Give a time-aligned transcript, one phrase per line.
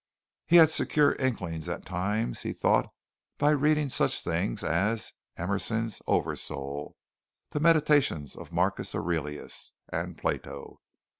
[0.47, 2.91] He had secured inklings at times, he thought,
[3.37, 6.95] by reading such things as Emerson's "Oversoul,"
[7.51, 10.81] "The Meditations of Marcus Aurelius," and Plato.